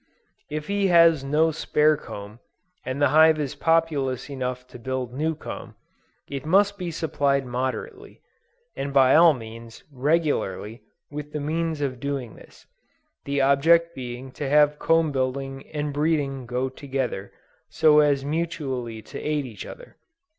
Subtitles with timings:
[0.49, 2.39] If he has no spare comb,
[2.83, 5.75] and the hive is populous enough to build new comb,
[6.27, 8.19] it must be supplied moderately,
[8.75, 12.65] and by all means, regularly with the means of doing this;
[13.25, 17.31] the object being to have comb building and breeding go together,
[17.69, 19.97] so as mutually to aid each other.